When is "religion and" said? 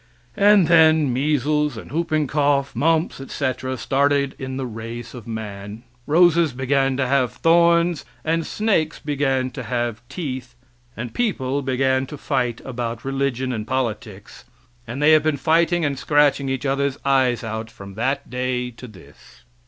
13.05-13.67